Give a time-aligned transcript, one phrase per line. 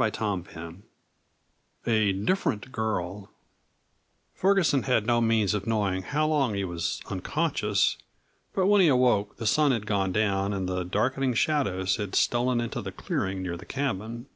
[0.00, 0.74] CHAPTER IV
[1.84, 3.30] A "DIFFERENT GIRL"
[4.32, 7.96] Ferguson had no means of knowing how long he was unconscious,
[8.54, 12.60] but when he awoke the sun had gone down and the darkening shadows had stolen
[12.60, 14.26] into the clearing near the cabin.